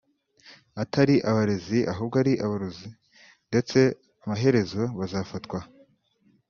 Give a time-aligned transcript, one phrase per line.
[0.83, 2.87] atari abarezi ahubwo ari ‘abarozi’
[3.49, 3.79] ndetse
[4.23, 5.59] amaherezo bazafatwa